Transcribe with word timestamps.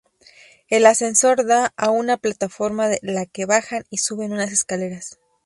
El 0.67 0.87
ascensor 0.87 1.45
da 1.45 1.71
a 1.77 1.91
una 1.91 2.17
plataforma 2.17 2.87
de 2.89 2.97
la 3.03 3.27
que 3.27 3.45
bajan 3.45 3.83
y 3.91 3.97
suben 3.99 4.33
unas 4.33 4.51
escaleras. 4.51 5.19